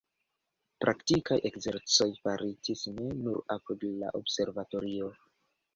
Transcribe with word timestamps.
Praktikaj 0.85 1.37
ekzercoj 1.49 2.09
faritis 2.23 2.83
ne 2.97 3.07
nur 3.21 3.41
apud 3.59 3.87
la 4.03 4.15
observatorio. 4.23 5.17